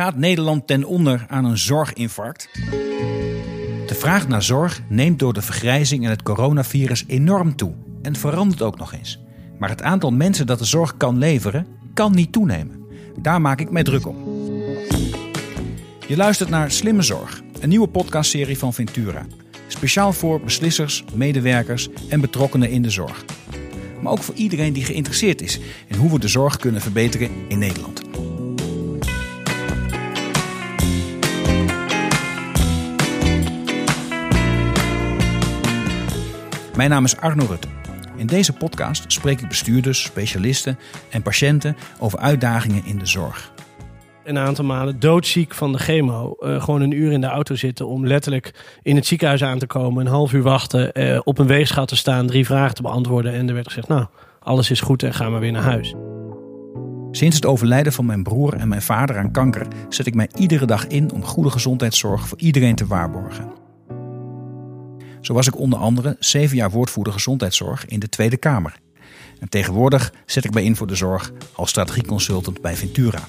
Gaat 0.00 0.16
Nederland 0.16 0.66
ten 0.66 0.84
onder 0.84 1.24
aan 1.28 1.44
een 1.44 1.58
zorginfarct? 1.58 2.48
De 3.86 3.94
vraag 3.94 4.28
naar 4.28 4.42
zorg 4.42 4.80
neemt 4.88 5.18
door 5.18 5.32
de 5.32 5.42
vergrijzing 5.42 6.04
en 6.04 6.10
het 6.10 6.22
coronavirus 6.22 7.04
enorm 7.06 7.56
toe 7.56 7.74
en 8.02 8.16
verandert 8.16 8.62
ook 8.62 8.78
nog 8.78 8.92
eens. 8.92 9.20
Maar 9.58 9.68
het 9.68 9.82
aantal 9.82 10.10
mensen 10.10 10.46
dat 10.46 10.58
de 10.58 10.64
zorg 10.64 10.96
kan 10.96 11.18
leveren, 11.18 11.66
kan 11.94 12.14
niet 12.14 12.32
toenemen. 12.32 12.84
Daar 13.18 13.40
maak 13.40 13.60
ik 13.60 13.70
mij 13.70 13.82
druk 13.82 14.06
om. 14.06 14.16
Je 16.06 16.16
luistert 16.16 16.50
naar 16.50 16.70
Slimme 16.70 17.02
Zorg, 17.02 17.42
een 17.60 17.68
nieuwe 17.68 17.88
podcastserie 17.88 18.58
van 18.58 18.74
Ventura. 18.74 19.26
Speciaal 19.66 20.12
voor 20.12 20.40
beslissers, 20.40 21.04
medewerkers 21.14 21.88
en 22.08 22.20
betrokkenen 22.20 22.70
in 22.70 22.82
de 22.82 22.90
zorg. 22.90 23.24
Maar 24.02 24.12
ook 24.12 24.22
voor 24.22 24.34
iedereen 24.34 24.72
die 24.72 24.84
geïnteresseerd 24.84 25.42
is 25.42 25.60
in 25.86 25.96
hoe 25.96 26.10
we 26.10 26.18
de 26.18 26.28
zorg 26.28 26.56
kunnen 26.56 26.80
verbeteren 26.80 27.30
in 27.48 27.58
Nederland. 27.58 27.99
Mijn 36.80 36.92
naam 36.92 37.04
is 37.04 37.16
Arno 37.16 37.44
Rutte. 37.48 37.68
In 38.16 38.26
deze 38.26 38.52
podcast 38.52 39.12
spreek 39.12 39.40
ik 39.40 39.48
bestuurders, 39.48 40.02
specialisten 40.02 40.78
en 41.10 41.22
patiënten 41.22 41.76
over 41.98 42.18
uitdagingen 42.18 42.84
in 42.84 42.98
de 42.98 43.06
zorg. 43.06 43.52
Een 44.24 44.38
aantal 44.38 44.64
maanden 44.64 45.00
doodziek 45.00 45.54
van 45.54 45.72
de 45.72 45.78
chemo. 45.78 46.36
Uh, 46.40 46.62
gewoon 46.62 46.80
een 46.80 46.90
uur 46.90 47.12
in 47.12 47.20
de 47.20 47.26
auto 47.26 47.54
zitten 47.54 47.86
om 47.86 48.06
letterlijk 48.06 48.78
in 48.82 48.96
het 48.96 49.06
ziekenhuis 49.06 49.42
aan 49.44 49.58
te 49.58 49.66
komen. 49.66 50.06
Een 50.06 50.12
half 50.12 50.32
uur 50.32 50.42
wachten, 50.42 50.90
uh, 50.94 51.20
op 51.24 51.38
een 51.38 51.46
weegschaal 51.46 51.86
te 51.86 51.96
staan, 51.96 52.26
drie 52.26 52.46
vragen 52.46 52.74
te 52.74 52.82
beantwoorden. 52.82 53.32
En 53.32 53.48
er 53.48 53.54
werd 53.54 53.66
gezegd, 53.66 53.88
nou, 53.88 54.06
alles 54.42 54.70
is 54.70 54.80
goed 54.80 55.02
en 55.02 55.14
ga 55.14 55.28
maar 55.28 55.40
weer 55.40 55.52
naar 55.52 55.62
huis. 55.62 55.94
Sinds 57.10 57.36
het 57.36 57.46
overlijden 57.46 57.92
van 57.92 58.06
mijn 58.06 58.22
broer 58.22 58.54
en 58.54 58.68
mijn 58.68 58.82
vader 58.82 59.18
aan 59.18 59.30
kanker 59.30 59.66
zet 59.88 60.06
ik 60.06 60.14
mij 60.14 60.28
iedere 60.38 60.66
dag 60.66 60.86
in 60.86 61.12
om 61.12 61.24
goede 61.24 61.50
gezondheidszorg 61.50 62.28
voor 62.28 62.38
iedereen 62.38 62.74
te 62.74 62.86
waarborgen. 62.86 63.59
Zo 65.20 65.34
was 65.34 65.46
ik 65.46 65.58
onder 65.58 65.78
andere 65.78 66.16
zeven 66.18 66.56
jaar 66.56 66.70
woordvoerder 66.70 67.12
gezondheidszorg 67.12 67.86
in 67.86 68.00
de 68.00 68.08
Tweede 68.08 68.36
Kamer. 68.36 68.80
En 69.40 69.48
tegenwoordig 69.48 70.12
zet 70.26 70.44
ik 70.44 70.54
mij 70.54 70.64
in 70.64 70.76
voor 70.76 70.86
de 70.86 70.94
zorg 70.94 71.32
als 71.52 71.70
strategieconsultant 71.70 72.60
bij 72.60 72.76
Ventura. 72.76 73.28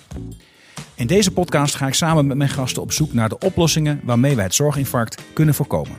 In 0.95 1.08
deze 1.08 1.31
podcast 1.31 1.75
ga 1.75 1.88
ik 1.88 1.94
samen 1.94 2.28
met 2.28 2.38
mijn 2.38 2.50
gasten 2.50 2.81
op 2.81 2.92
zoek 2.92 3.14
naar 3.14 3.30
de 3.30 3.39
oplossingen 3.39 4.00
waarmee 4.03 4.36
wij 4.36 4.44
het 4.44 4.56
zorginfarct 4.56 5.22
kunnen 5.33 5.56
voorkomen. 5.56 5.98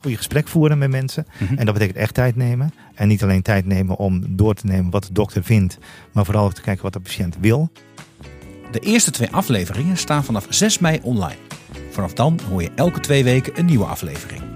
Goede 0.00 0.16
gesprek 0.16 0.48
voeren 0.48 0.78
met 0.78 0.90
mensen. 0.90 1.26
Mhm. 1.38 1.54
En 1.56 1.64
dat 1.64 1.74
betekent 1.74 1.98
echt 1.98 2.14
tijd 2.14 2.36
nemen. 2.36 2.72
En 2.94 3.08
niet 3.08 3.22
alleen 3.22 3.42
tijd 3.42 3.66
nemen 3.66 3.96
om 3.96 4.36
door 4.36 4.54
te 4.54 4.66
nemen 4.66 4.90
wat 4.90 5.04
de 5.04 5.12
dokter 5.12 5.44
vindt, 5.44 5.78
maar 6.12 6.24
vooral 6.24 6.44
ook 6.44 6.52
te 6.54 6.60
kijken 6.60 6.82
wat 6.82 6.92
de 6.92 7.00
patiënt 7.00 7.36
wil. 7.40 7.70
De 8.70 8.78
eerste 8.78 9.10
twee 9.10 9.30
afleveringen 9.30 9.96
staan 9.96 10.24
vanaf 10.24 10.46
6 10.48 10.78
mei 10.78 11.00
online. 11.02 11.38
Vanaf 11.90 12.12
dan 12.12 12.40
hoor 12.48 12.62
je 12.62 12.70
elke 12.74 13.00
twee 13.00 13.24
weken 13.24 13.58
een 13.58 13.66
nieuwe 13.66 13.84
aflevering. 13.84 14.49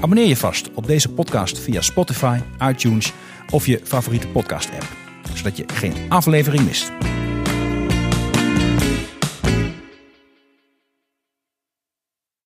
Abonneer 0.00 0.26
je 0.26 0.36
vast 0.36 0.70
op 0.74 0.86
deze 0.86 1.08
podcast 1.08 1.58
via 1.58 1.80
Spotify, 1.80 2.38
iTunes 2.62 3.12
of 3.50 3.66
je 3.66 3.80
favoriete 3.84 4.28
podcast-app, 4.28 4.86
zodat 5.34 5.56
je 5.56 5.64
geen 5.66 5.94
aflevering 6.08 6.64
mist. 6.64 6.92